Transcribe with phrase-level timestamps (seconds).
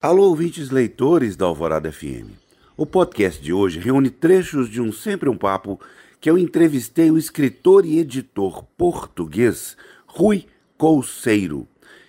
[0.00, 2.30] Alô, ouvintes leitores da Alvorada FM.
[2.76, 5.80] O podcast de hoje reúne trechos de um Sempre um Papo
[6.20, 9.76] que eu entrevistei o escritor e editor português
[10.06, 11.66] Rui Couceiro.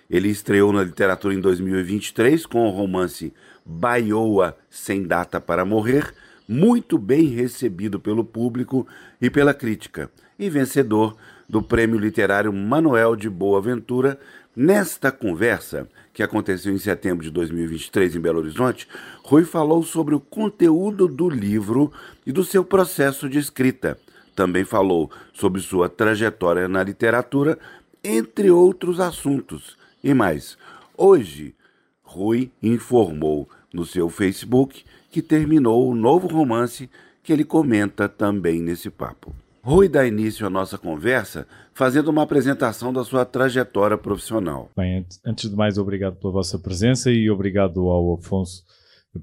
[0.08, 3.34] Ele estreou na literatura em 2023 com o romance
[3.66, 6.14] Baioa Sem Data para Morrer,
[6.46, 8.86] muito bem recebido pelo público
[9.20, 11.16] e pela crítica, e vencedor
[11.48, 14.16] do Prêmio Literário Manuel de Boa Ventura
[14.62, 18.86] Nesta conversa, que aconteceu em setembro de 2023 em Belo Horizonte,
[19.24, 21.90] Rui falou sobre o conteúdo do livro
[22.26, 23.98] e do seu processo de escrita.
[24.36, 27.58] Também falou sobre sua trajetória na literatura,
[28.04, 29.78] entre outros assuntos.
[30.04, 30.58] E mais,
[30.94, 31.54] hoje,
[32.02, 36.90] Rui informou no seu Facebook que terminou o novo romance
[37.22, 39.34] que ele comenta também nesse papo.
[39.62, 44.70] Rui dá início à nossa conversa fazendo uma apresentação da sua trajetória profissional.
[44.76, 48.64] Bem, antes de mais, obrigado pela vossa presença e obrigado ao Afonso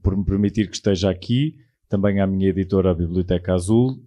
[0.03, 1.55] por me permitir que esteja aqui,
[1.89, 3.97] também à minha editora, a Biblioteca Azul.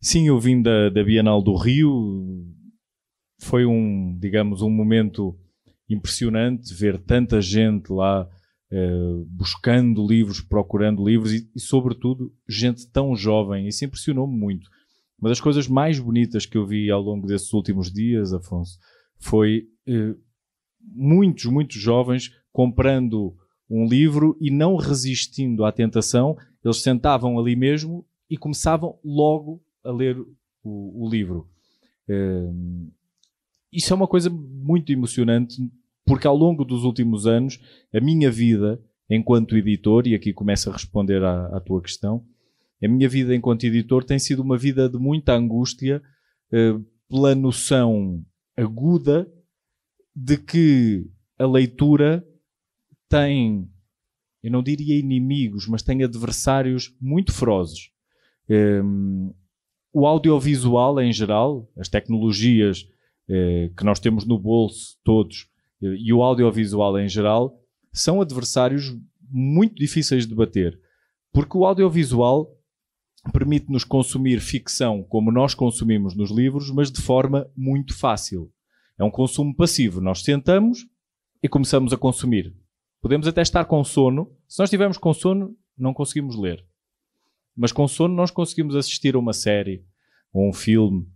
[0.00, 2.46] Sim, eu vim da, da Bienal do Rio,
[3.38, 5.36] foi um, digamos, um momento
[5.88, 8.28] impressionante ver tanta gente lá
[8.70, 13.66] eh, buscando livros, procurando livros e, e, sobretudo, gente tão jovem.
[13.66, 14.70] Isso impressionou-me muito
[15.20, 18.78] uma das coisas mais bonitas que eu vi ao longo desses últimos dias, Afonso,
[19.18, 20.14] foi eh,
[20.80, 23.36] muitos, muitos jovens comprando
[23.68, 29.90] um livro e não resistindo à tentação, eles sentavam ali mesmo e começavam logo a
[29.92, 30.18] ler
[30.64, 31.48] o, o livro.
[32.08, 32.50] Eh,
[33.72, 35.56] isso é uma coisa muito emocionante,
[36.04, 37.60] porque ao longo dos últimos anos,
[37.94, 42.24] a minha vida enquanto editor, e aqui começa a responder à, à tua questão,
[42.82, 46.02] a minha vida enquanto editor tem sido uma vida de muita angústia
[46.52, 48.24] uh, pela noção
[48.56, 49.30] aguda
[50.14, 51.06] de que
[51.38, 52.24] a leitura
[53.08, 53.68] tem,
[54.42, 57.90] eu não diria inimigos, mas tem adversários muito ferozes.
[58.48, 59.30] Ehm,
[59.92, 62.82] o audiovisual em geral, as tecnologias
[63.28, 65.48] uh, que nós temos no bolso todos
[65.82, 67.58] uh, e o audiovisual em geral
[67.92, 68.96] são adversários
[69.28, 70.78] muito difíceis de bater.
[71.32, 72.56] Porque o audiovisual
[73.32, 78.50] permite-nos consumir ficção como nós consumimos nos livros, mas de forma muito fácil.
[78.98, 80.00] É um consumo passivo.
[80.00, 80.86] Nós sentamos
[81.42, 82.54] e começamos a consumir.
[83.00, 84.30] Podemos até estar com sono.
[84.46, 86.64] Se nós estivermos com sono, não conseguimos ler.
[87.56, 89.84] Mas com sono nós conseguimos assistir a uma série
[90.32, 91.06] ou um filme.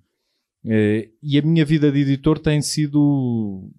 [0.65, 3.71] Eh, e a minha vida de editor tem sido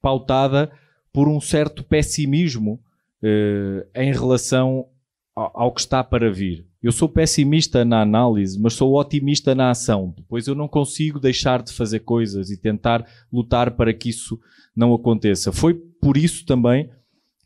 [0.00, 0.70] pautada
[1.12, 2.80] por um certo pessimismo
[3.22, 4.88] eh, em relação
[5.34, 6.67] ao que está para vir.
[6.80, 11.62] Eu sou pessimista na análise, mas sou otimista na ação, pois eu não consigo deixar
[11.62, 14.38] de fazer coisas e tentar lutar para que isso
[14.76, 15.50] não aconteça.
[15.50, 16.88] Foi por isso também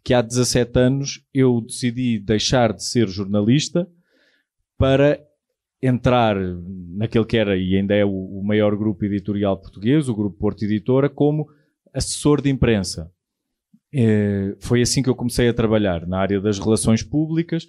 [0.05, 3.89] que há 17 anos eu decidi deixar de ser jornalista
[4.77, 5.19] para
[5.83, 6.37] entrar
[6.95, 11.09] naquele que era e ainda é o maior grupo editorial português, o Grupo Porto Editora,
[11.09, 11.49] como
[11.93, 13.11] assessor de imprensa.
[13.95, 17.67] É, foi assim que eu comecei a trabalhar na área das relações públicas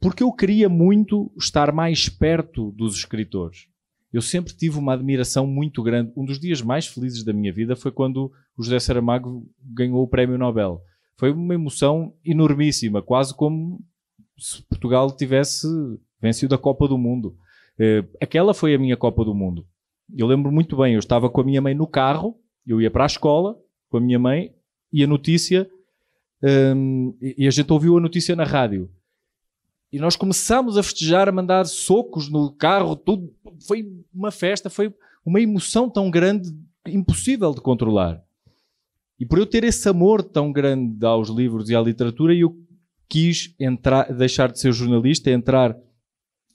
[0.00, 3.66] porque eu queria muito estar mais perto dos escritores.
[4.12, 6.12] Eu sempre tive uma admiração muito grande.
[6.16, 10.08] Um dos dias mais felizes da minha vida foi quando o José Saramago ganhou o
[10.08, 10.80] Prémio Nobel.
[11.16, 13.84] Foi uma emoção enormíssima, quase como
[14.38, 15.66] se Portugal tivesse
[16.20, 17.36] vencido a Copa do Mundo.
[17.78, 19.66] Eh, aquela foi a minha Copa do Mundo.
[20.16, 23.04] Eu lembro muito bem, eu estava com a minha mãe no carro, eu ia para
[23.04, 24.52] a escola com a minha mãe
[24.92, 25.68] e a notícia,
[26.42, 28.90] um, e a gente ouviu a notícia na rádio.
[29.90, 33.32] E nós começámos a festejar, a mandar socos no carro, tudo.
[33.66, 34.94] Foi uma festa, foi
[35.24, 36.54] uma emoção tão grande,
[36.86, 38.22] impossível de controlar.
[39.18, 42.56] E por eu ter esse amor tão grande aos livros e à literatura, eu
[43.08, 45.76] quis entrar, deixar de ser jornalista, entrar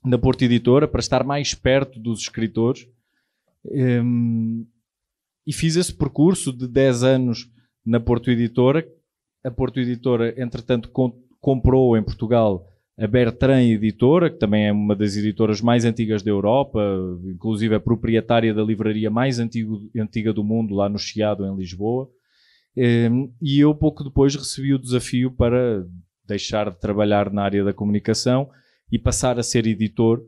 [0.05, 2.88] na Porta Editora para estar mais perto dos escritores.
[3.66, 4.66] Um,
[5.45, 7.51] e fiz esse percurso de 10 anos
[7.85, 8.88] na Porto Editora.
[9.43, 10.89] A Porto Editora, entretanto,
[11.41, 16.29] comprou em Portugal a Bertrand Editora, que também é uma das editoras mais antigas da
[16.29, 16.79] Europa,
[17.25, 22.07] inclusive é proprietária da livraria mais antigo, antiga do mundo, lá no Chiado, em Lisboa.
[22.78, 25.85] Ehm, e eu, pouco depois, recebi o desafio para
[26.28, 28.49] deixar de trabalhar na área da comunicação
[28.91, 30.22] e passar a ser editor,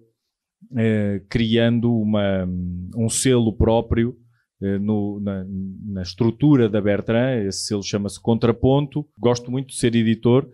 [0.75, 2.47] eh, criando uma,
[2.95, 4.18] um selo próprio
[4.61, 5.45] eh, no, na,
[5.85, 7.45] na, estrutura da Bertrand.
[7.45, 9.07] Esse selo chama-se Contraponto.
[9.19, 10.50] Gosto muito de ser editor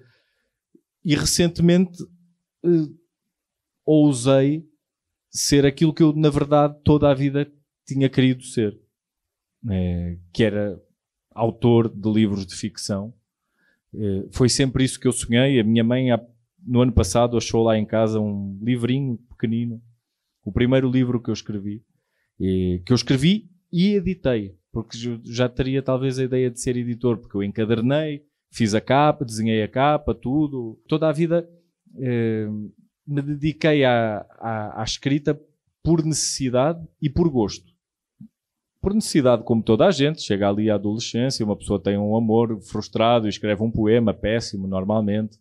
[1.04, 2.98] e recentemente uh,
[3.86, 4.66] ousei
[5.30, 7.52] ser aquilo que eu, na verdade, toda a vida
[7.86, 8.80] tinha querido ser.
[9.70, 10.82] É, que era
[11.34, 13.14] autor de livros de ficção.
[13.94, 15.60] Eh, foi sempre isso que eu sonhei.
[15.60, 16.08] A minha mãe,
[16.66, 19.82] no ano passado, achou lá em casa um livrinho pequenino,
[20.44, 21.84] o primeiro livro que eu escrevi,
[22.38, 27.38] que eu escrevi e editei, porque já teria talvez a ideia de ser editor, porque
[27.38, 30.80] eu encadernei, fiz a capa, desenhei a capa, tudo.
[30.88, 31.50] Toda a vida
[31.98, 32.48] eh,
[33.08, 35.40] me dediquei à, à, à escrita
[35.84, 37.72] por necessidade e por gosto
[38.82, 42.60] por necessidade, como toda a gente, chega ali à adolescência, uma pessoa tem um amor
[42.62, 45.38] frustrado e escreve um poema péssimo, normalmente,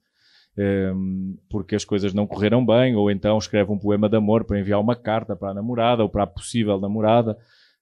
[0.95, 4.61] um, porque as coisas não correram bem, ou então escreve um poema de amor para
[4.61, 7.39] enviar uma carta para a namorada ou para a possível namorada.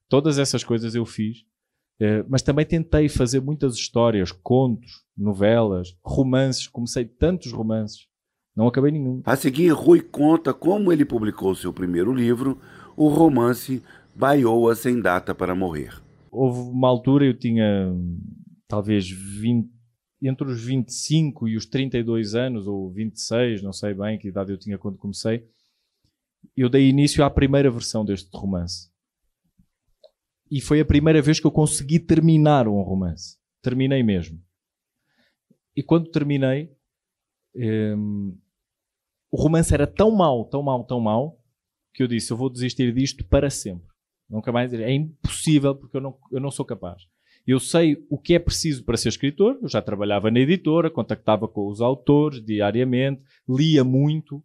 [0.08, 1.38] Todas essas coisas eu fiz.
[2.00, 6.68] Uh, mas também tentei fazer muitas histórias, contos, novelas, romances.
[6.68, 8.06] Comecei tantos romances,
[8.54, 9.20] não acabei nenhum.
[9.24, 12.58] A seguir, Rui conta como ele publicou seu primeiro livro,
[12.96, 13.82] o romance
[14.14, 16.02] Baioa sem data para morrer.
[16.30, 17.92] Houve uma altura, eu tinha
[18.66, 19.70] talvez 20,
[20.22, 24.58] entre os 25 e os 32 anos, ou 26, não sei bem que idade eu
[24.58, 25.46] tinha quando comecei,
[26.56, 28.90] eu dei início à primeira versão deste romance.
[30.50, 33.36] E foi a primeira vez que eu consegui terminar um romance.
[33.62, 34.40] Terminei mesmo.
[35.76, 36.72] E quando terminei,
[37.54, 38.36] um,
[39.30, 41.38] o romance era tão mau, tão mau, tão mau,
[41.92, 43.88] que eu disse: eu vou desistir disto para sempre.
[44.28, 44.72] Nunca mais.
[44.72, 47.02] É impossível porque eu não, eu não sou capaz.
[47.46, 49.58] Eu sei o que é preciso para ser escritor.
[49.62, 54.42] Eu já trabalhava na editora, contactava com os autores diariamente, lia muito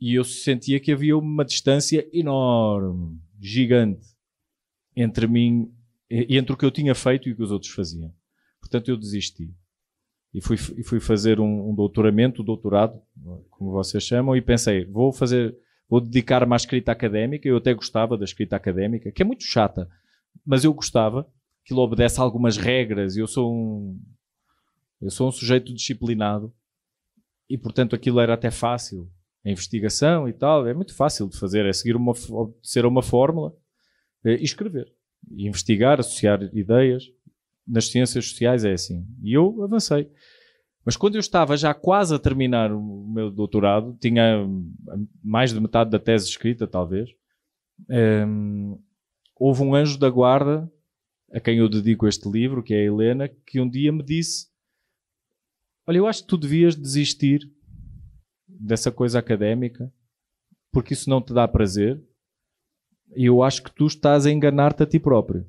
[0.00, 4.06] e eu sentia que havia uma distância enorme, gigante,
[4.96, 5.70] entre mim
[6.10, 8.12] entre o que eu tinha feito e o que os outros faziam.
[8.60, 9.52] Portanto, eu desisti.
[10.32, 13.00] E fui, e fui fazer um, um doutoramento, doutorado,
[13.50, 15.56] como vocês chamam, e pensei, vou fazer
[15.88, 17.48] vou dedicar-me à escrita académica.
[17.48, 19.88] Eu até gostava da escrita académica, que é muito chata,
[20.44, 21.26] mas eu gostava.
[21.64, 23.16] Aquilo obedece a algumas regras.
[23.16, 24.00] Eu sou um,
[25.00, 26.52] eu sou um sujeito disciplinado
[27.48, 29.10] e, portanto, aquilo era até fácil.
[29.44, 31.64] A investigação e tal é muito fácil de fazer.
[31.66, 32.12] É seguir uma,
[32.62, 33.54] ser uma fórmula
[34.34, 34.92] e escrever.
[35.30, 37.04] E investigar, associar ideias.
[37.66, 39.04] Nas ciências sociais é assim.
[39.22, 40.10] E eu avancei.
[40.84, 44.46] Mas quando eu estava já quase a terminar o meu doutorado, tinha
[45.22, 47.10] mais de metade da tese escrita, talvez,
[48.28, 48.80] um,
[49.34, 50.70] houve um anjo da guarda,
[51.32, 54.46] a quem eu dedico este livro, que é a Helena, que um dia me disse:
[55.86, 57.40] Olha, eu acho que tu devias desistir
[58.46, 59.92] dessa coisa académica,
[60.72, 62.00] porque isso não te dá prazer,
[63.14, 65.46] eu acho que tu estás a enganar-te a ti próprio.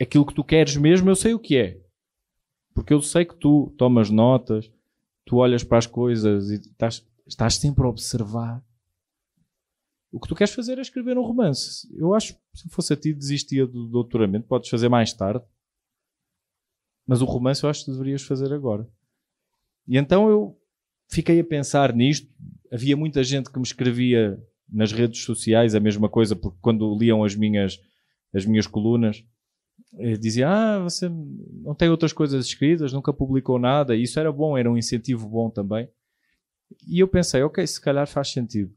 [0.00, 1.80] Aquilo que tu queres mesmo, eu sei o que é.
[2.74, 4.70] Porque eu sei que tu tomas notas,
[5.24, 8.62] tu olhas para as coisas e estás, estás sempre a observar.
[10.12, 11.88] O que tu queres fazer é escrever um romance.
[11.94, 14.46] Eu acho, se fosse a ti, desistia do doutoramento.
[14.46, 15.44] Podes fazer mais tarde.
[17.06, 18.88] Mas o romance eu acho que deverias fazer agora.
[19.86, 20.58] E então eu
[21.08, 22.28] fiquei a pensar nisto.
[22.72, 27.24] Havia muita gente que me escrevia nas redes sociais a mesma coisa, porque quando liam
[27.24, 27.80] as minhas,
[28.34, 29.24] as minhas colunas,
[29.98, 33.94] eh, dizia, ah, você não tem outras coisas escritas, nunca publicou nada.
[33.94, 35.88] E isso era bom, era um incentivo bom também.
[36.86, 38.74] E eu pensei, ok, se calhar faz sentido.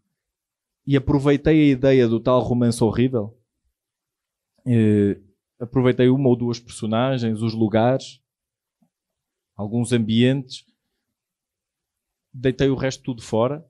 [0.85, 3.37] E aproveitei a ideia do tal romance horrível.
[4.65, 5.19] Eh,
[5.59, 8.21] aproveitei uma ou duas personagens, os lugares,
[9.55, 10.65] alguns ambientes.
[12.33, 13.68] Deitei o resto tudo fora.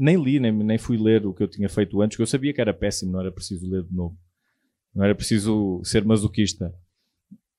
[0.00, 2.54] Nem li, nem, nem fui ler o que eu tinha feito antes, porque eu sabia
[2.54, 4.16] que era péssimo, não era preciso ler de novo.
[4.94, 6.74] Não era preciso ser masoquista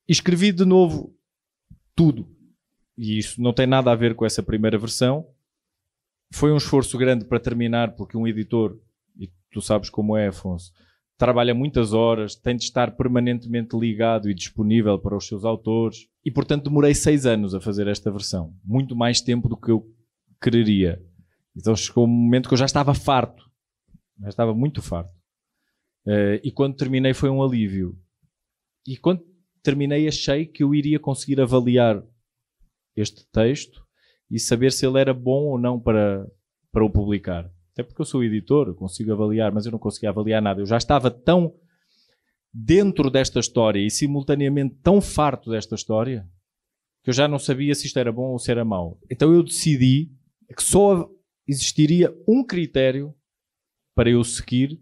[0.08, 1.14] escrevi de novo
[1.94, 2.28] tudo.
[2.96, 5.26] E isso não tem nada a ver com essa primeira versão.
[6.32, 8.78] Foi um esforço grande para terminar, porque um editor,
[9.18, 10.72] e tu sabes como é, Afonso,
[11.18, 16.08] trabalha muitas horas, tem de estar permanentemente ligado e disponível para os seus autores.
[16.24, 18.54] E, portanto, demorei seis anos a fazer esta versão.
[18.64, 19.86] Muito mais tempo do que eu
[20.40, 21.02] quereria.
[21.56, 23.50] Então chegou um momento que eu já estava farto.
[24.20, 25.12] Já estava muito farto.
[26.06, 27.98] Uh, e quando terminei foi um alívio.
[28.86, 29.22] E quando
[29.62, 32.02] terminei, achei que eu iria conseguir avaliar
[32.96, 33.82] este texto
[34.30, 36.26] e saber se ele era bom ou não para,
[36.72, 37.50] para o publicar.
[37.72, 40.60] Até porque eu sou editor, consigo avaliar, mas eu não conseguia avaliar nada.
[40.60, 41.54] Eu já estava tão
[42.52, 46.28] dentro desta história e simultaneamente tão farto desta história
[47.02, 48.98] que eu já não sabia se isto era bom ou se era mau.
[49.10, 50.10] Então eu decidi
[50.54, 51.08] que só
[51.46, 53.14] existiria um critério
[53.94, 54.80] para eu seguir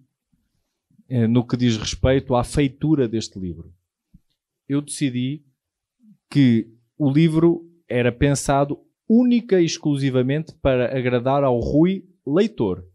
[1.09, 3.75] eh, no que diz respeito à feitura deste livro
[4.71, 5.43] eu decidi
[6.31, 12.87] que o livro era pensado única e exclusivamente para agradar ao Rui leitor,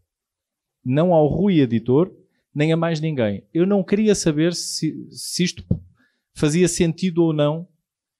[0.82, 2.10] não ao Rui editor,
[2.54, 3.46] nem a mais ninguém.
[3.52, 5.62] Eu não queria saber se, se isto
[6.32, 7.68] fazia sentido ou não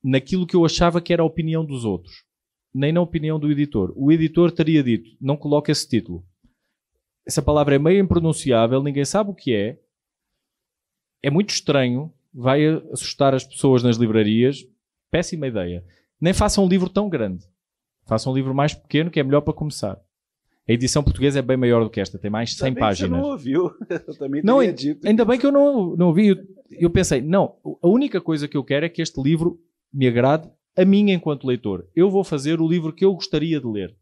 [0.05, 2.25] naquilo que eu achava que era a opinião dos outros,
[2.76, 3.92] nem na opinião do editor.
[3.97, 6.23] O editor teria dito: não coloque esse título.
[7.26, 9.80] Essa palavra é meio impronunciável, ninguém sabe o que é.
[11.23, 14.64] É muito estranho, vai assustar as pessoas nas livrarias.
[15.11, 15.83] Péssima ideia.
[16.21, 17.45] Nem façam um livro tão grande.
[18.06, 19.99] Façam um livro mais pequeno, que é melhor para começar.
[20.68, 23.11] A edição portuguesa é bem maior do que esta, tem mais de 100 Também páginas.
[23.11, 23.71] Você não ouviu?
[23.88, 25.06] Eu também Não, dito.
[25.06, 26.28] ainda bem que eu não, não ouvi.
[26.28, 26.37] Eu,
[26.71, 29.61] eu pensei, não, a única coisa que eu quero é que este livro
[29.92, 31.88] me agrade a mim enquanto leitor.
[31.95, 33.97] Eu vou fazer o livro que eu gostaria de ler.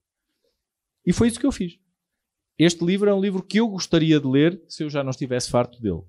[1.06, 1.78] E foi isso que eu fiz.
[2.58, 5.50] Este livro é um livro que eu gostaria de ler se eu já não estivesse
[5.50, 6.02] farto dele.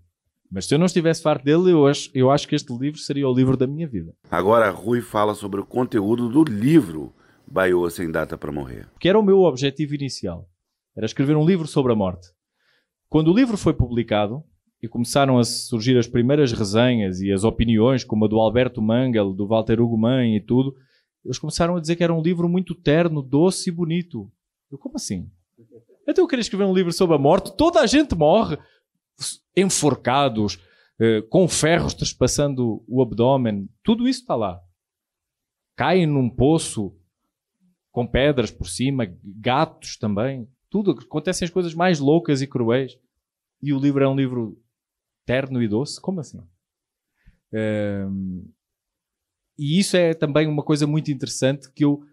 [0.52, 3.28] Mas se eu não estivesse farto dele, eu acho, eu acho que este livro seria
[3.28, 4.14] o livro da minha vida.
[4.30, 7.14] Agora, Rui fala sobre o conteúdo do livro
[7.48, 8.88] Baiô Sem Data para Morrer.
[9.00, 10.48] que era o meu objetivo inicial.
[10.96, 12.28] Era escrever um livro sobre a morte.
[13.10, 14.44] Quando o livro foi publicado
[14.86, 19.34] e começaram a surgir as primeiras resenhas e as opiniões, como a do Alberto Mangel,
[19.34, 20.76] do Walter Hugo Mãe e tudo,
[21.24, 24.32] eles começaram a dizer que era um livro muito terno, doce e bonito.
[24.72, 25.28] Eu, como assim?
[26.08, 28.60] Então eu queria escrever um livro sobre a morte, toda a gente morre,
[29.58, 30.60] enforcados,
[31.00, 34.62] eh, com ferros trespassando o abdômen, tudo isso está lá.
[35.76, 36.96] Caem num poço,
[37.92, 40.92] com pedras por cima, gatos também, tudo.
[40.92, 42.96] Acontecem as coisas mais loucas e cruéis.
[43.64, 44.62] E o livro é um livro
[45.26, 46.00] terno e doce?
[46.00, 46.42] Como assim?
[47.54, 48.44] Ehm,
[49.58, 52.04] e isso é também uma coisa muito interessante que eu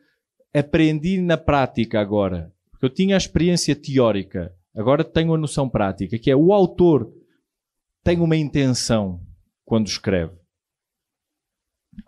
[0.54, 2.52] aprendi na prática agora.
[2.70, 7.12] Porque eu tinha a experiência teórica, agora tenho a noção prática, que é o autor
[8.04, 9.20] tem uma intenção
[9.64, 10.36] quando escreve.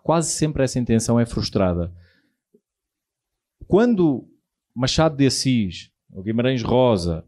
[0.03, 1.93] Quase sempre essa intenção é frustrada
[3.67, 4.27] quando
[4.75, 7.25] Machado de Assis, ou Guimarães Rosa,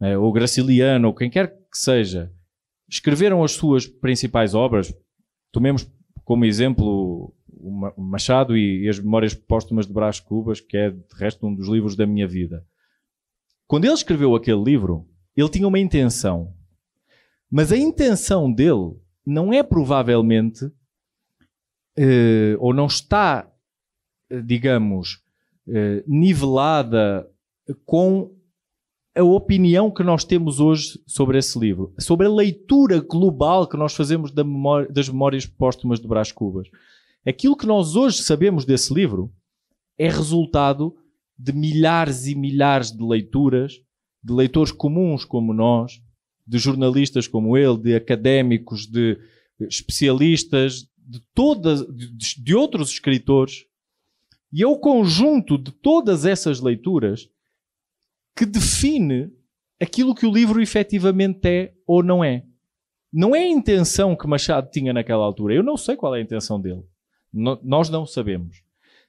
[0.00, 2.32] eh, ou Graciliano, ou quem quer que seja,
[2.88, 4.94] escreveram as suas principais obras,
[5.52, 5.86] tomemos
[6.24, 10.76] como exemplo o Ma- o Machado e, e as Memórias Póstumas de Brás Cubas, que
[10.76, 12.64] é de resto um dos livros da minha vida.
[13.66, 16.54] Quando ele escreveu aquele livro, ele tinha uma intenção.
[17.50, 20.70] Mas a intenção dele não é provavelmente,
[21.96, 23.50] eh, ou não está,
[24.30, 25.22] eh, digamos,
[25.68, 27.28] eh, nivelada
[27.84, 28.35] com
[29.16, 33.94] a opinião que nós temos hoje sobre esse livro, sobre a leitura global que nós
[33.94, 36.68] fazemos da memória- das memórias póstumas de Brás Cubas.
[37.26, 39.32] Aquilo que nós hoje sabemos desse livro
[39.98, 40.94] é resultado
[41.38, 43.80] de milhares e milhares de leituras,
[44.22, 46.00] de leitores comuns como nós,
[46.46, 49.18] de jornalistas como ele, de académicos, de
[49.60, 53.64] especialistas, de, todas, de, de outros escritores
[54.52, 57.28] e é o conjunto de todas essas leituras
[58.36, 59.32] que define
[59.80, 62.44] aquilo que o livro efetivamente é ou não é.
[63.12, 65.54] Não é a intenção que Machado tinha naquela altura.
[65.54, 66.82] Eu não sei qual é a intenção dele.
[67.32, 68.62] No- nós não sabemos.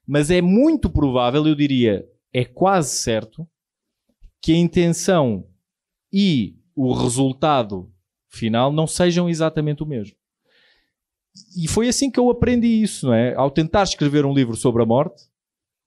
[0.06, 3.46] Mas é muito provável, eu diria, é quase certo,
[4.42, 5.46] que a intenção
[6.14, 7.92] e o resultado
[8.30, 10.16] final não sejam exatamente o mesmo.
[11.56, 13.36] E foi assim que eu aprendi isso, não é?
[13.36, 15.24] Ao tentar escrever um livro sobre a morte,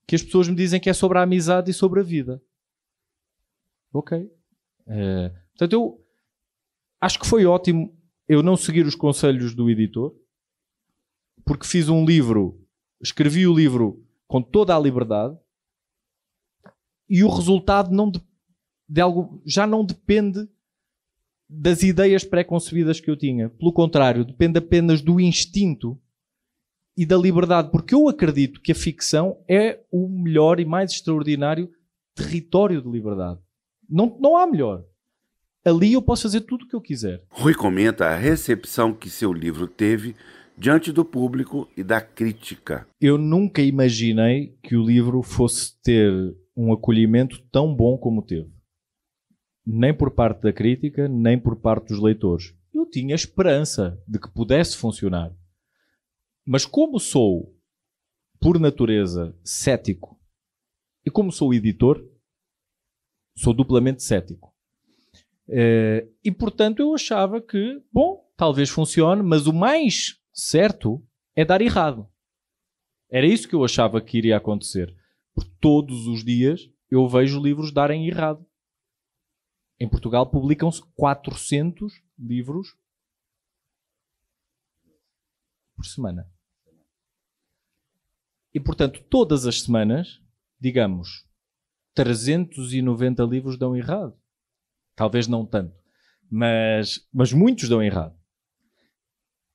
[0.07, 2.41] que as pessoas me dizem que é sobre a amizade e sobre a vida.
[3.93, 4.29] Ok.
[4.87, 6.05] Eh, portanto, eu
[6.99, 10.15] acho que foi ótimo eu não seguir os conselhos do editor,
[11.45, 12.65] porque fiz um livro,
[13.01, 15.37] escrevi o livro com toda a liberdade
[17.09, 18.21] e o resultado não de,
[18.87, 20.47] de algo já não depende
[21.49, 23.49] das ideias pré-concebidas que eu tinha.
[23.49, 25.99] Pelo contrário, depende apenas do instinto
[26.95, 31.69] e da liberdade, porque eu acredito que a ficção é o melhor e mais extraordinário
[32.15, 33.41] território de liberdade.
[33.91, 34.85] Não, não há melhor.
[35.65, 37.23] Ali eu posso fazer tudo o que eu quiser.
[37.29, 40.15] Rui comenta a recepção que seu livro teve
[40.57, 42.87] diante do público e da crítica.
[42.99, 46.11] Eu nunca imaginei que o livro fosse ter
[46.55, 48.49] um acolhimento tão bom como teve.
[49.65, 52.55] Nem por parte da crítica, nem por parte dos leitores.
[52.73, 55.31] Eu tinha esperança de que pudesse funcionar.
[56.45, 57.55] Mas como sou,
[58.39, 60.19] por natureza, cético,
[61.05, 62.03] e como sou editor,
[63.35, 64.53] sou duplamente cético.
[65.47, 71.61] Eh, e portanto eu achava que, bom, talvez funcione, mas o mais certo é dar
[71.61, 72.07] errado.
[73.09, 74.95] Era isso que eu achava que iria acontecer.
[75.33, 78.45] Porque todos os dias eu vejo livros darem errado.
[79.79, 82.77] Em Portugal publicam-se 400 livros
[85.75, 86.31] por semana.
[88.53, 90.21] E portanto, todas as semanas,
[90.59, 91.27] digamos,
[91.93, 94.13] 390 livros dão errado.
[94.95, 95.73] Talvez não tanto.
[96.29, 98.15] Mas, mas muitos dão errado.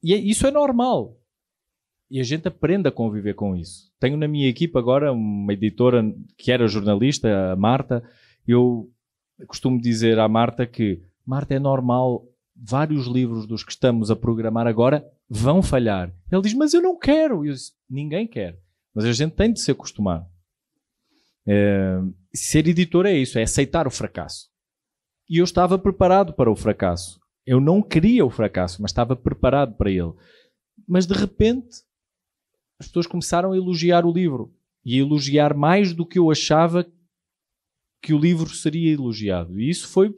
[0.03, 1.19] E é- isso é normal.
[2.09, 3.91] e a gente aprende a conviver com isso.
[3.99, 6.05] Tenho na minha equipe agora uma editora
[6.39, 8.01] que era jornalista, a Marta.
[8.47, 8.89] Eu
[9.49, 12.25] costumo dizer à Marta que, Marta, é normal,
[12.55, 16.15] vários livros dos que estamos a programar agora vão falhar.
[16.31, 17.45] Ele diz, mas eu não quero.
[17.45, 18.57] Eu disse, ninguém quer.
[18.95, 20.25] Mas a gente tem de se acostumar.
[21.45, 21.99] É,
[22.37, 24.49] ser editor é isso, é aceitar o fracasso.
[25.29, 27.19] E eu estava preparado para o fracasso.
[27.45, 30.13] Eu não queria o fracasso, mas estava preparado para ele.
[30.87, 31.85] Mas de repente
[32.79, 36.87] as pessoas começaram a elogiar o livro e a elogiar mais do que eu achava
[38.03, 39.59] que o livro seria elogiado.
[39.59, 40.15] E isso foi,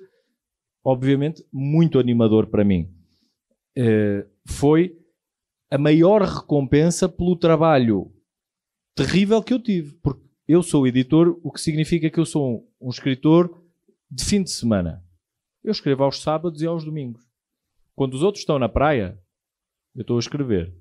[0.84, 2.92] obviamente, muito animador para mim.
[3.78, 4.98] Uh, foi
[5.70, 8.12] a maior recompensa pelo trabalho
[8.94, 9.94] terrível que eu tive.
[10.02, 13.62] Porque eu sou editor, o que significa que eu sou um, escritor
[14.11, 15.05] de fim de semana.
[15.62, 17.23] Eu escrevo aos sábados e aos domingos.
[17.95, 19.23] Quando os outros estão na praia,
[19.95, 20.75] eu estou a escrever.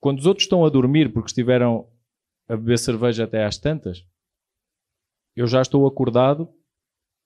[0.00, 1.86] Quando os outros estão a dormir porque estiveram
[2.48, 4.06] a beber cerveja até às tantas,
[5.36, 6.48] eu já estou acordado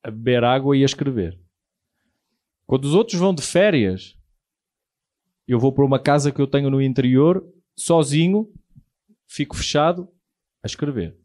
[0.02, 1.40] a beber água e a escrever.
[2.66, 4.18] Quando os outros vão de férias,
[5.46, 8.52] eu vou para uma casa que eu tenho no interior, sozinho,
[9.28, 10.12] fico fechado
[10.62, 11.16] a escrever.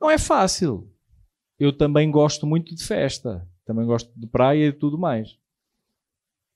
[0.00, 0.90] Não é fácil.
[1.58, 5.36] Eu também gosto muito de festa, também gosto de praia e tudo mais.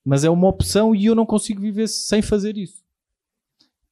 [0.05, 2.85] Mas é uma opção e eu não consigo viver sem fazer isso.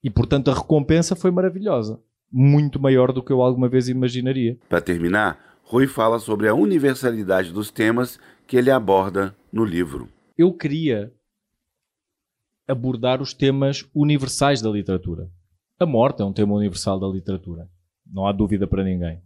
[0.02, 2.00] E, portanto, a recompensa foi maravilhosa.
[2.32, 4.58] Muito maior do que eu alguma vez imaginaria.
[4.68, 10.08] Para terminar, Rui fala sobre a universalidade dos temas que ele aborda no livro.
[10.38, 11.12] Eu queria
[12.66, 15.30] abordar os temas universais da literatura.
[15.80, 17.66] A morte é um tema universal da literatura.
[18.04, 19.22] Não há dúvida para ninguém.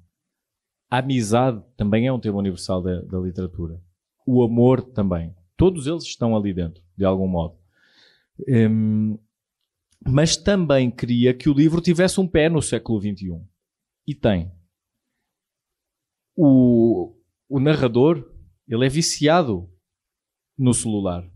[0.88, 3.82] A amizade também é um tema universal da, da literatura.
[4.24, 5.34] O amor também.
[5.56, 7.58] Todos eles estão ali dentro, de algum modo.
[8.48, 9.18] Hum,
[10.06, 13.44] mas também queria que o livro tivesse um pé no século XXI.
[14.06, 14.52] E tem.
[16.36, 17.16] O,
[17.48, 18.32] o narrador,
[18.68, 19.68] ele é viciado
[20.56, 21.28] no celular.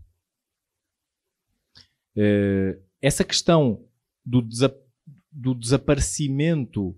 [2.15, 3.85] É, essa questão
[4.25, 4.41] do,
[5.31, 6.95] do desaparecimento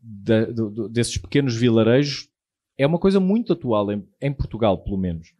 [0.00, 2.28] da, do, desses pequenos vilarejos
[2.76, 5.34] é uma coisa muito atual em, em Portugal, pelo menos.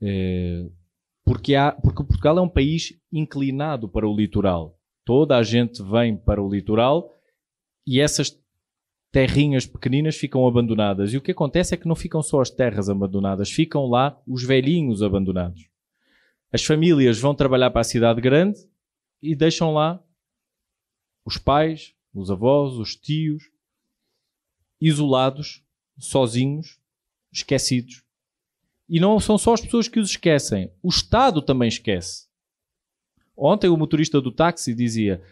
[0.00, 0.68] É,
[1.24, 4.78] porque, há, porque Portugal é um país inclinado para o litoral.
[5.04, 7.14] Toda a gente vem para o litoral
[7.86, 8.38] e essas
[9.10, 11.12] terrinhas pequeninas ficam abandonadas.
[11.12, 14.44] E o que acontece é que não ficam só as terras abandonadas, ficam lá os
[14.44, 15.68] velhinhos abandonados.
[16.52, 18.58] As famílias vão trabalhar para a cidade grande
[19.22, 20.02] e deixam lá
[21.24, 23.44] os pais, os avós, os tios,
[24.80, 25.62] isolados,
[25.98, 26.78] sozinhos,
[27.32, 28.02] esquecidos.
[28.88, 32.26] E não são só as pessoas que os esquecem, o Estado também esquece.
[33.36, 35.22] Ontem o motorista do táxi dizia,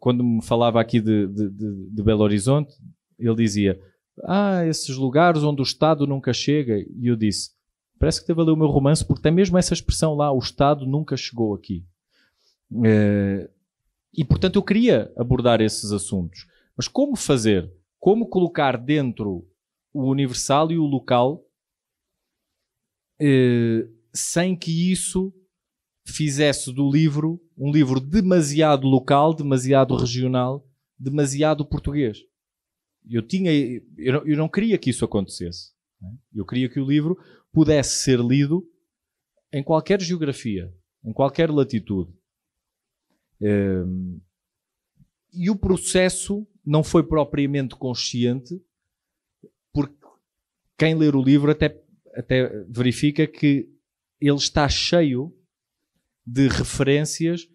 [0.00, 2.74] quando me falava aqui de, de, de, de Belo Horizonte,
[3.18, 3.80] ele dizia:
[4.24, 6.78] Ah, esses lugares onde o Estado nunca chega.
[6.78, 7.50] E eu disse:
[7.98, 10.38] Parece que teve a ler o meu romance, porque tem mesmo essa expressão lá: o
[10.38, 11.84] Estado nunca chegou aqui.
[12.84, 13.48] É,
[14.14, 16.46] e portanto eu queria abordar esses assuntos.
[16.76, 17.70] Mas como fazer?
[17.98, 19.46] Como colocar dentro
[19.92, 21.44] o universal e o local
[23.20, 25.32] é, sem que isso
[26.04, 30.66] fizesse do livro um livro demasiado local, demasiado regional,
[30.98, 32.18] demasiado português.
[33.08, 35.72] Eu tinha, eu não, eu não queria que isso acontecesse.
[36.00, 36.10] Né?
[36.34, 37.16] Eu queria que o livro
[37.52, 38.66] pudesse ser lido
[39.52, 40.72] em qualquer geografia,
[41.04, 42.12] em qualquer latitude.
[45.32, 48.60] E o processo não foi propriamente consciente,
[49.72, 50.06] porque
[50.78, 51.80] quem ler o livro até,
[52.14, 53.68] até verifica que
[54.20, 55.34] ele está cheio
[56.24, 57.48] de referências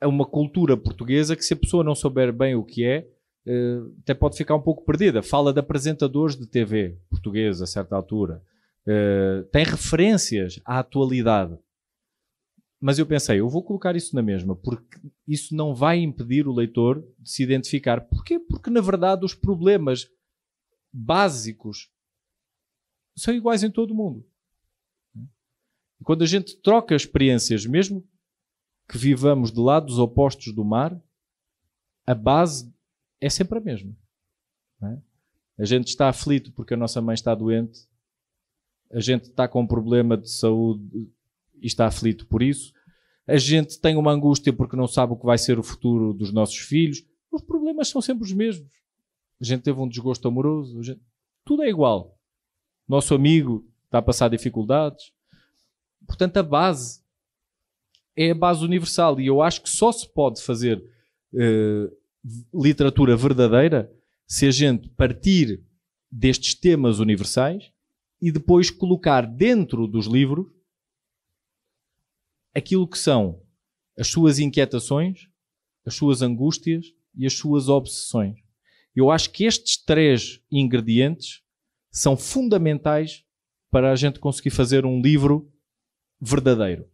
[0.00, 3.06] a uma cultura portuguesa que, se a pessoa não souber bem o que é,
[3.46, 5.22] eh, até pode ficar um pouco perdida.
[5.22, 8.42] Fala de apresentadores de TV portugueses a certa altura.
[8.86, 11.56] Eh, tem referências à atualidade.
[12.82, 16.52] Mas eu pensei, eu vou colocar isso na mesma, porque isso não vai impedir o
[16.52, 18.00] leitor de se identificar.
[18.00, 18.40] Porquê?
[18.40, 20.10] Porque, na verdade, os problemas
[20.92, 21.92] básicos
[23.16, 24.26] são iguais em todo o mundo.
[25.14, 28.04] E quando a gente troca experiências, mesmo
[28.88, 31.00] que vivamos de lados opostos do mar,
[32.04, 32.74] a base
[33.20, 33.96] é sempre a mesma.
[34.82, 34.98] É?
[35.58, 37.86] A gente está aflito porque a nossa mãe está doente,
[38.90, 41.08] a gente está com um problema de saúde
[41.62, 42.72] e está aflito por isso,
[43.26, 46.32] a gente tem uma angústia porque não sabe o que vai ser o futuro dos
[46.32, 47.04] nossos filhos.
[47.30, 48.68] Os problemas são sempre os mesmos.
[49.40, 51.00] A gente teve um desgosto amoroso, gente...
[51.44, 52.18] tudo é igual.
[52.86, 55.12] Nosso amigo está a passar dificuldades,
[56.06, 57.00] Portanto, a base
[58.16, 60.82] é a base universal e eu acho que só se pode fazer
[61.32, 63.90] uh, literatura verdadeira
[64.26, 65.62] se a gente partir
[66.10, 67.70] destes temas universais
[68.20, 70.46] e depois colocar dentro dos livros
[72.54, 73.40] aquilo que são
[73.98, 75.28] as suas inquietações,
[75.84, 78.38] as suas angústias e as suas obsessões.
[78.94, 81.42] Eu acho que estes três ingredientes
[81.90, 83.24] são fundamentais
[83.70, 85.50] para a gente conseguir fazer um livro
[86.20, 86.86] verdadeiro.